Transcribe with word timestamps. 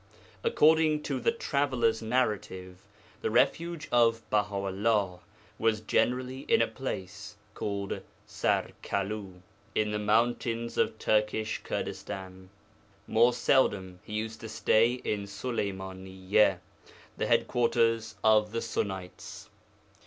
According 0.43 1.03
to 1.03 1.19
the 1.19 1.31
Traveller's 1.31 2.01
Narrative, 2.01 2.77
the 3.21 3.29
refuge 3.29 3.87
of 3.91 4.27
Baha 4.31 4.55
'ullah 4.55 5.19
was 5.59 5.79
generally 5.79 6.39
in 6.47 6.59
a 6.59 6.65
place 6.67 7.35
called 7.53 8.01
Sarkalu 8.27 9.41
in 9.75 9.91
the 9.91 9.99
mountains 9.99 10.75
of 10.79 10.97
Turkish 10.97 11.61
Kurdistan; 11.63 12.49
more 13.05 13.31
seldom 13.31 13.99
he 14.03 14.13
used 14.13 14.41
to 14.41 14.49
stay 14.49 14.93
in 14.95 15.25
Suleymaniyya, 15.25 16.57
the 17.17 17.27
headquarters 17.27 18.15
of 18.23 18.53
the 18.53 18.61
Sunnites. 18.63 19.51